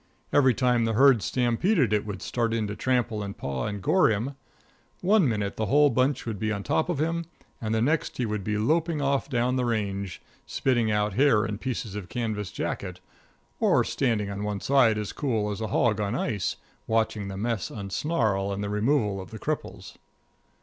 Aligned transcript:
Every 0.33 0.55
time 0.55 0.85
the 0.85 0.93
herd 0.95 1.21
stampeded 1.21 1.93
it 1.93 2.07
would 2.07 2.23
start 2.23 2.55
in 2.55 2.65
to 2.65 2.75
trample 2.75 3.21
and 3.21 3.37
paw 3.37 3.67
and 3.67 3.83
gore 3.83 4.09
him. 4.09 4.33
One 5.01 5.29
minute 5.29 5.57
the 5.57 5.67
whole 5.67 5.91
bunch 5.91 6.25
would 6.25 6.39
be 6.39 6.51
on 6.51 6.63
top 6.63 6.89
of 6.89 6.97
him 6.97 7.25
and 7.61 7.71
the 7.75 7.83
next 7.83 8.17
he 8.17 8.25
would 8.25 8.43
be 8.43 8.57
loping 8.57 8.99
off 8.99 9.29
down 9.29 9.57
the 9.57 9.65
range, 9.65 10.19
spitting 10.47 10.89
out 10.89 11.13
hair 11.13 11.45
and 11.45 11.61
pieces 11.61 11.93
of 11.93 12.09
canvas 12.09 12.51
jacket, 12.51 12.99
or 13.59 13.83
standing 13.83 14.31
on 14.31 14.43
one 14.43 14.59
side 14.59 14.97
as 14.97 15.13
cool 15.13 15.51
as 15.51 15.61
a 15.61 15.67
hog 15.67 16.01
on 16.01 16.15
ice, 16.15 16.55
watching 16.87 17.27
the 17.27 17.37
mess 17.37 17.69
unsnarl 17.69 18.51
and 18.51 18.63
the 18.63 18.69
removal 18.71 19.21
of 19.21 19.29
the 19.29 19.37
cripples. 19.37 19.97